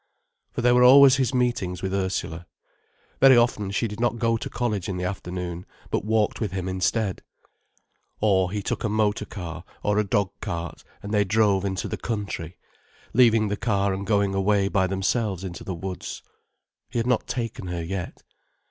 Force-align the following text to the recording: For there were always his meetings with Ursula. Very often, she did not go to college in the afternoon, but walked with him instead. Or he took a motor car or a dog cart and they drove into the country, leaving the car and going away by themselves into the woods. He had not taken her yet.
For 0.51 0.61
there 0.61 0.73
were 0.73 0.81
always 0.83 1.17
his 1.17 1.31
meetings 1.31 1.83
with 1.83 1.93
Ursula. 1.93 2.47
Very 3.19 3.37
often, 3.37 3.69
she 3.69 3.87
did 3.87 3.99
not 3.99 4.17
go 4.17 4.35
to 4.35 4.49
college 4.49 4.89
in 4.89 4.97
the 4.97 5.03
afternoon, 5.03 5.63
but 5.91 6.03
walked 6.03 6.41
with 6.41 6.53
him 6.53 6.67
instead. 6.67 7.21
Or 8.19 8.51
he 8.51 8.63
took 8.63 8.83
a 8.83 8.89
motor 8.89 9.25
car 9.25 9.63
or 9.83 9.99
a 9.99 10.03
dog 10.03 10.31
cart 10.41 10.83
and 11.03 11.13
they 11.13 11.23
drove 11.23 11.65
into 11.65 11.87
the 11.87 11.97
country, 11.97 12.57
leaving 13.13 13.47
the 13.49 13.55
car 13.57 13.93
and 13.93 14.07
going 14.07 14.33
away 14.33 14.69
by 14.69 14.87
themselves 14.87 15.43
into 15.43 15.63
the 15.63 15.75
woods. 15.75 16.23
He 16.89 16.97
had 16.97 17.05
not 17.05 17.27
taken 17.27 17.67
her 17.67 17.83
yet. 17.83 18.23